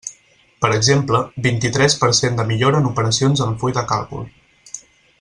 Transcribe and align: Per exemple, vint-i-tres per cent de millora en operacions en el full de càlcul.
Per 0.63 0.69
exemple, 0.77 1.19
vint-i-tres 1.47 1.97
per 2.05 2.09
cent 2.21 2.41
de 2.41 2.47
millora 2.53 2.81
en 2.83 2.91
operacions 2.95 3.45
en 3.47 3.53
el 3.55 3.63
full 3.65 3.79
de 3.81 3.85
càlcul. 3.93 4.29